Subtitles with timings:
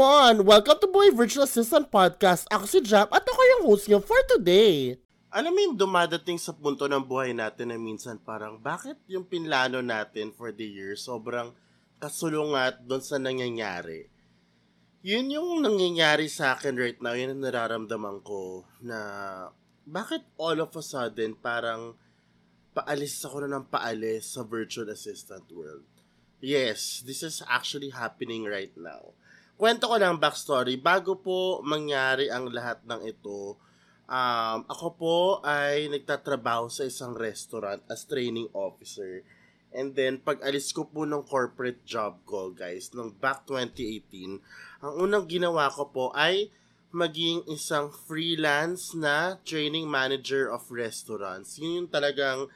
[0.00, 0.48] Come on!
[0.48, 2.48] Welcome to Boy Virtual Assistant Podcast.
[2.48, 4.96] Ako si Jam at ako yung host niyo for today.
[5.28, 9.84] Alam mo yung dumadating sa punto ng buhay natin na minsan parang bakit yung pinlano
[9.84, 11.52] natin for the year sobrang
[12.00, 14.08] kasulungat doon sa nangyayari.
[15.04, 18.96] Yun yung nangyayari sa akin right now, yun ang nararamdaman ko na
[19.84, 21.92] bakit all of a sudden parang
[22.72, 25.84] paalis ako na ng paalis sa virtual assistant world.
[26.40, 29.12] Yes, this is actually happening right now.
[29.60, 30.80] Kwento ko lang backstory.
[30.80, 33.60] Bago po mangyari ang lahat ng ito,
[34.08, 39.20] um, ako po ay nagtatrabaho sa isang restaurant as training officer.
[39.68, 44.40] And then, pag alis ko po ng corporate job ko, guys, nung back 2018,
[44.80, 46.48] ang unang ginawa ko po ay
[46.88, 51.60] maging isang freelance na training manager of restaurants.
[51.60, 52.48] Yun yung talagang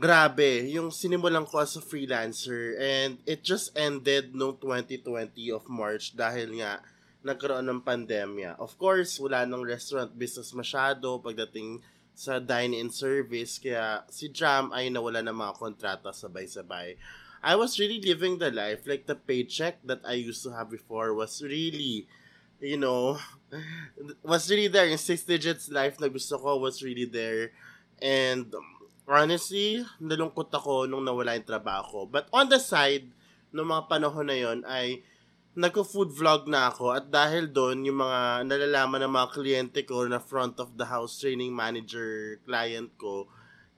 [0.00, 6.16] grabe, yung sinimulan ko as a freelancer and it just ended noong 2020 of March
[6.16, 6.80] dahil nga
[7.20, 8.56] nagkaroon ng pandemya.
[8.56, 11.84] Of course, wala nang restaurant business masyado pagdating
[12.16, 16.96] sa dine-in service kaya si Jam ay nawala ng mga kontrata sabay-sabay.
[17.44, 21.12] I was really living the life like the paycheck that I used to have before
[21.12, 22.08] was really
[22.60, 23.16] you know
[24.24, 27.52] was really there yung six digits life na gusto ko was really there
[28.04, 28.52] and
[29.08, 32.08] honestly, nalungkot ako nung nawala yung trabaho.
[32.08, 33.08] But on the side,
[33.54, 35.02] nung mga panahon na yon ay
[35.58, 40.22] nagko-food vlog na ako at dahil doon, yung mga nalalaman ng mga kliyente ko na
[40.22, 43.26] front of the house training manager client ko,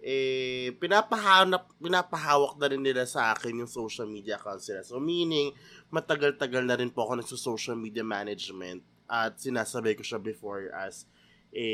[0.03, 4.83] eh, pinapahanap, pinapahawak na rin nila sa akin yung social media accounts nila.
[4.83, 5.55] So, meaning,
[5.95, 11.07] matagal-tagal na rin po ako nagso-social media management at sinasabay ko siya before as
[11.53, 11.69] a,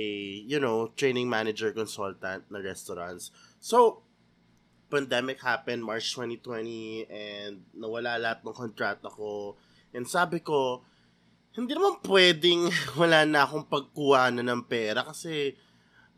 [0.45, 3.31] you know, training manager consultant na restaurants.
[3.63, 4.03] So,
[4.91, 9.55] pandemic happened March 2020 and nawala lahat ng kontrata ko.
[9.95, 10.83] And sabi ko,
[11.55, 15.55] hindi naman pwedeng wala na akong pagkuha na ng pera kasi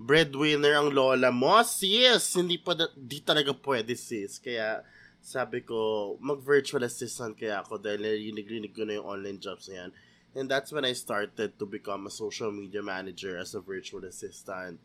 [0.00, 1.60] breadwinner ang lola mo.
[1.60, 4.40] Sis, hindi pa da- di talaga pwede sis.
[4.40, 4.80] Kaya
[5.20, 9.90] sabi ko, mag-virtual assistant kaya ako dahil narinig-rinig ko na yung online jobs na yan.
[10.34, 14.78] And that's when I started to become a social media manager as a virtual assistant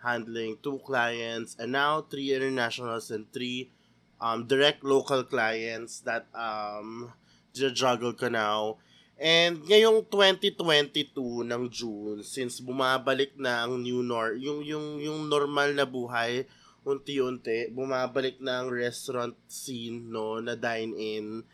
[0.00, 3.68] handling two clients and now three internationals and three
[4.20, 7.12] um, direct local clients that um,
[7.52, 8.76] juggle ko now.
[9.20, 15.76] And ngayong 2022 ng June, since bumabalik na ang new nor yung yung yung normal
[15.76, 16.48] na buhay,
[16.88, 21.44] unti-unti bumabalik na ang restaurant scene no na dine in.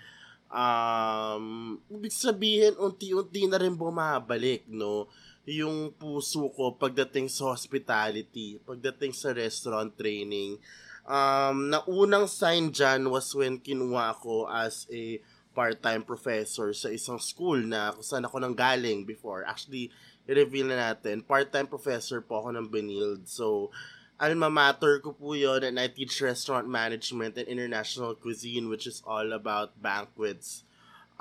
[0.46, 5.10] Um, ibig sabihin unti-unti na rin bumabalik no
[5.46, 10.58] yung puso ko pagdating sa hospitality, pagdating sa restaurant training.
[11.06, 15.22] Um, na unang sign dyan was when kinuha ko as a
[15.54, 19.46] part-time professor sa isang school na kung saan ako nang galing before.
[19.46, 19.94] Actually,
[20.26, 23.24] i-reveal na natin, part-time professor po ako ng Benilde.
[23.30, 23.70] So,
[24.16, 29.04] alma mater ko po yun and I teach restaurant management and international cuisine which is
[29.04, 30.64] all about banquets.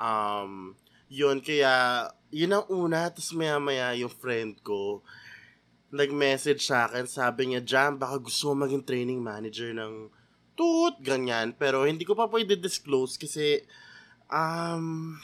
[0.00, 0.76] Um,
[1.08, 5.00] yun, kaya, yun ang una, tapos maya maya yung friend ko,
[5.94, 10.10] nag-message sa akin, sabi niya, Jam, baka gusto mo maging training manager ng
[10.58, 11.54] toot, ganyan.
[11.54, 13.62] Pero hindi ko pa pwede disclose kasi,
[14.28, 15.14] um,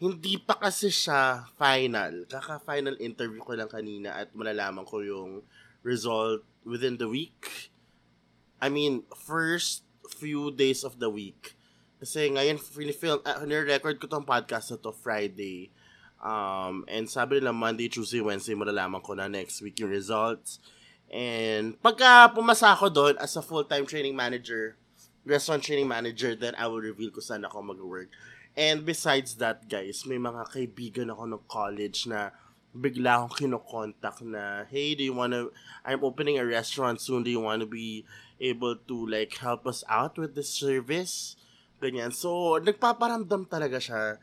[0.00, 2.24] hindi pa kasi siya final.
[2.26, 5.44] Kaka-final interview ko lang kanina at malalaman ko yung
[5.84, 7.70] result within the week.
[8.58, 11.54] I mean, first few days of the week
[12.04, 15.72] kasi ngayon, film, uh, record ko tong podcast na to Friday.
[16.20, 20.60] Um, and sabi nila Monday, Tuesday, Wednesday, malalaman ko na next week yung results.
[21.08, 24.76] And pagka pumasa ako doon as a full-time training manager,
[25.24, 28.12] restaurant training manager, then I will reveal ko saan ako mag-work.
[28.52, 32.36] And besides that, guys, may mga kaibigan ako ng college na
[32.74, 35.46] bigla akong kinokontak na, hey, do you wanna,
[35.86, 38.04] I'm opening a restaurant soon, do you wanna be
[38.42, 41.38] able to like help us out with the service?
[41.78, 42.10] Ganyan.
[42.10, 44.18] So, nagpaparamdam talaga siya.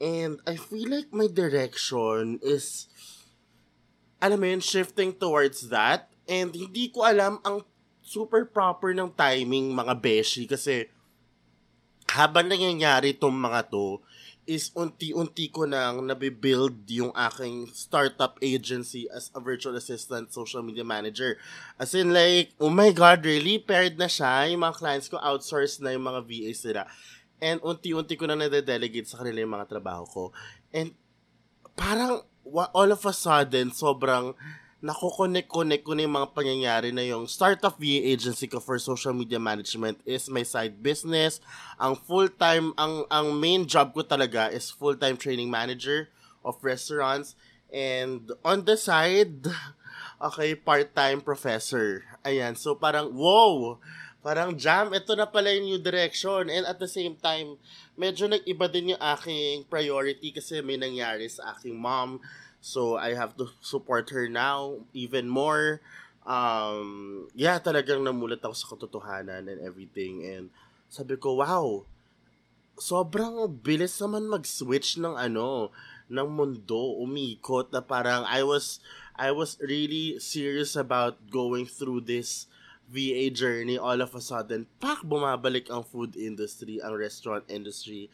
[0.00, 2.88] And I feel like my direction is,
[4.18, 6.08] alam mo yun, shifting towards that.
[6.24, 7.62] And hindi ko alam ang
[8.02, 10.90] super proper ng timing mga beshi kasi
[12.10, 14.02] habang nangyayari itong mga to,
[14.42, 20.82] is unti-unti ko nang nabibuild yung aking startup agency as a virtual assistant social media
[20.82, 21.38] manager.
[21.78, 23.62] As in like, oh my God, really?
[23.62, 24.50] Paired na siya.
[24.50, 26.82] Yung mga clients ko outsource na yung mga VAs nila.
[27.38, 30.24] And unti-unti ko na nade-delegate sa kanila yung mga trabaho ko.
[30.74, 30.94] And
[31.78, 32.26] parang
[32.74, 34.34] all of a sudden, sobrang
[34.82, 39.38] nakukonek-connect ko na yung mga pangyayari na yung startup VA agency ko for social media
[39.38, 41.38] management is my side business.
[41.78, 46.10] Ang full-time, ang, ang main job ko talaga is full-time training manager
[46.42, 47.38] of restaurants.
[47.70, 49.46] And on the side,
[50.18, 52.02] okay, part-time professor.
[52.26, 53.78] Ayan, so parang, wow!
[54.22, 56.46] Parang jam, ito na pala yung new direction.
[56.50, 57.58] And at the same time,
[57.94, 62.22] medyo nag-iba din yung aking priority kasi may nangyari sa aking mom
[62.62, 65.82] So I have to support her now even more.
[66.22, 70.22] Um, yeah, talagang namulat ako sa katotohanan and everything.
[70.22, 70.54] And
[70.86, 71.82] sabi ko, wow,
[72.78, 75.74] sobrang bilis naman mag-switch ng ano,
[76.06, 78.78] ng mundo, umikot na parang I was,
[79.18, 82.46] I was really serious about going through this
[82.92, 88.06] VA journey all of a sudden, pak, bumabalik ang food industry, ang restaurant industry.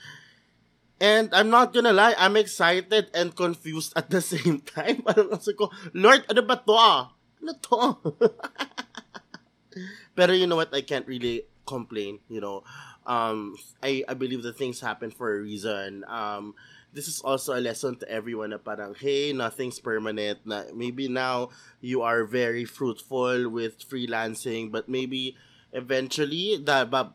[0.99, 5.03] And I'm not gonna lie, I'm excited and confused at the same time.
[5.07, 7.15] Parang kasi ko, Lord, ano ba to ah?
[7.39, 7.79] Ano to?
[10.19, 12.67] Pero you know what, I can't really complain, you know.
[13.07, 16.05] Um, I, I believe that things happen for a reason.
[16.09, 16.59] Um,
[16.93, 20.43] this is also a lesson to everyone na parang, hey, nothing's permanent.
[20.45, 25.37] Na maybe now you are very fruitful with freelancing, but maybe
[25.71, 27.15] eventually, da, ba,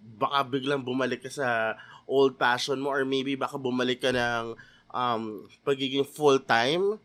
[0.00, 1.76] baka biglang bumalik ka sa
[2.10, 4.58] old passion mo or maybe baka bumalik ka ng
[4.90, 6.98] um, pagiging full-time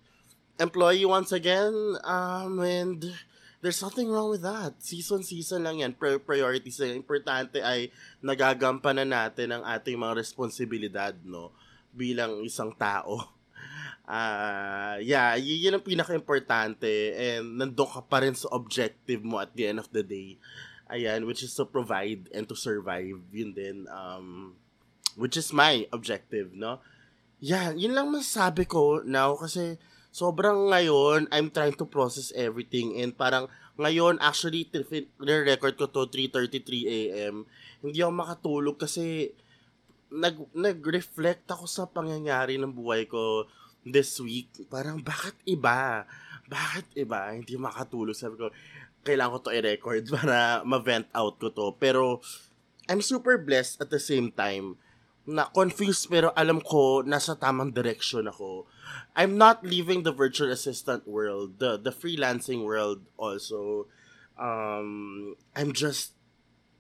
[0.60, 1.74] employee once again.
[2.04, 3.14] Um, and
[3.62, 4.78] there's nothing wrong with that.
[4.82, 5.94] Season-season lang yan.
[5.98, 6.96] priorities lang.
[6.96, 7.92] Importante ay
[8.22, 11.52] nagagampanan natin ang ating mga responsibilidad, no?
[11.96, 13.32] Bilang isang tao.
[14.06, 17.16] Uh, yeah, y- yun ang pinaka-importante.
[17.16, 20.38] And nandun ka pa rin sa objective mo at the end of the day.
[20.86, 23.18] Ayan, which is to provide and to survive.
[23.34, 23.90] Yun din.
[23.90, 24.54] Um,
[25.16, 26.80] which is my objective, no?
[27.40, 29.76] Yeah, yun lang masasabi ko now kasi
[30.16, 34.72] sobrang ngayon, I'm trying to process everything and parang ngayon, actually,
[35.20, 37.44] record ko to 3.33 a.m.
[37.84, 39.36] Hindi ako makatulog kasi
[40.08, 43.44] nag, nag-reflect ako sa pangyayari ng buhay ko
[43.84, 44.48] this week.
[44.72, 46.08] Parang, bakit iba?
[46.48, 47.36] Bakit iba?
[47.36, 48.16] Hindi makatulog.
[48.16, 48.48] Sabi ko,
[49.04, 51.76] kailangan ko to i-record para ma-vent out ko to.
[51.76, 52.24] Pero,
[52.88, 54.80] I'm super blessed at the same time
[55.26, 58.70] na confused pero alam ko nasa tamang direction ako.
[59.18, 63.90] I'm not leaving the virtual assistant world, the the freelancing world also.
[64.38, 66.14] Um, I'm just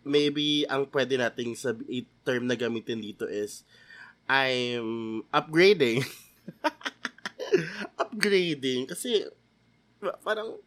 [0.05, 3.65] maybe ang pwede nating sabi term na gamitin dito is
[4.29, 6.05] I'm upgrading.
[8.01, 9.25] upgrading kasi
[10.21, 10.61] parang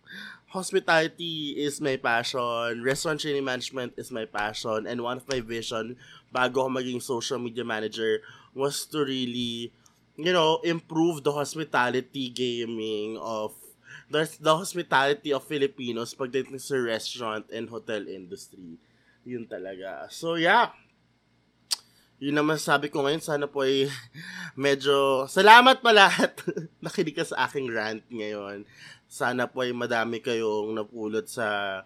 [0.49, 5.97] hospitality is my passion, restaurant training management is my passion, and one of my vision
[6.33, 8.21] bago ako maging social media manager
[8.57, 9.73] was to really,
[10.17, 13.53] you know, improve the hospitality gaming of
[14.09, 18.81] the, the hospitality of Filipinos pagdating sa restaurant and hotel industry.
[19.29, 20.09] Yun talaga.
[20.09, 20.73] So, yeah.
[22.19, 23.23] Yun naman sabi ko ngayon.
[23.23, 23.87] Sana po ay
[24.59, 25.29] medyo...
[25.29, 26.35] Salamat pa lahat.
[26.85, 28.65] Nakinig ka sa aking rant ngayon
[29.09, 31.81] sana po ay madami kayong napulot sa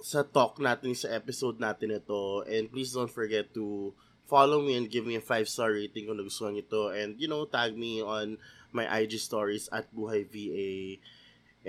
[0.00, 2.42] sa talk natin sa episode natin ito.
[2.48, 3.92] And please don't forget to
[4.24, 6.88] follow me and give me a 5 star rating kung nagustuhan ito.
[6.88, 8.40] And you know tag me on
[8.72, 11.00] my IG stories at Buhay VA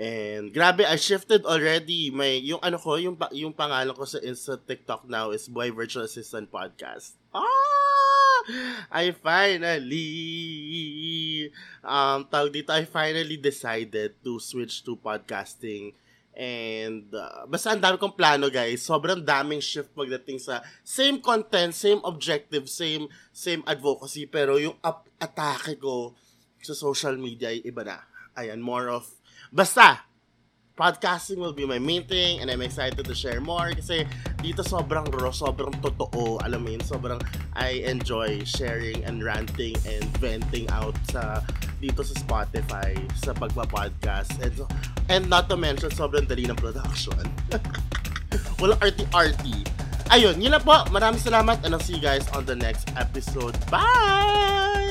[0.00, 2.08] and grabe I shifted already.
[2.08, 6.08] May yung ano ko yung yung pangalan ko sa Insta TikTok now is Buhay Virtual
[6.08, 7.20] Assistant Podcast.
[7.36, 7.79] Ah
[8.90, 10.08] I finally,
[11.84, 15.94] um, tawag dito, I finally decided to switch to podcasting.
[16.34, 18.80] And, uh, basta ang dami kong plano, guys.
[18.86, 24.24] Sobrang daming shift pagdating sa same content, same objective, same same advocacy.
[24.24, 26.16] Pero yung up atake ko
[26.64, 28.00] sa social media ay iba na.
[28.38, 29.04] Ayan, more of,
[29.52, 30.09] basta,
[30.80, 34.08] podcasting will be my main thing and I'm excited to share more kasi
[34.40, 36.40] dito sobrang raw, sobrang totoo.
[36.40, 37.20] Alam mo yun, sobrang
[37.52, 41.44] I enjoy sharing and ranting and venting out sa
[41.84, 44.40] dito sa Spotify sa pagpa-podcast.
[44.40, 44.56] And,
[45.12, 47.20] and not to mention, sobrang dali ng production.
[48.60, 49.68] Walang arty-arty.
[50.08, 50.80] Ayun, yun lang po.
[50.88, 53.54] Maraming salamat and I'll see you guys on the next episode.
[53.68, 54.89] Bye!